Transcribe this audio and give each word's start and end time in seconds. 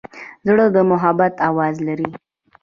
زړه 0.47 0.65
د 0.75 0.77
محبت 0.91 1.33
آواز 1.49 1.75
لري. 1.87 2.09